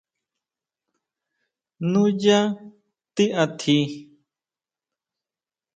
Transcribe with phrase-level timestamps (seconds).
[1.91, 2.39] ¿Nuyá
[3.15, 3.77] tiʼatji?